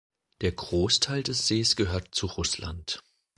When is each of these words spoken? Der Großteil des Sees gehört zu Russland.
Der 0.41 0.51
Großteil 0.53 1.21
des 1.21 1.45
Sees 1.47 1.75
gehört 1.75 2.15
zu 2.15 2.25
Russland. 2.25 3.03